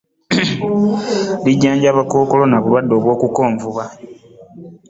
Lijjanjaba 1.43 2.01
Kkookolo 2.05 2.43
n'obulwadde 2.47 2.93
obw'olukonvuba 2.95 3.85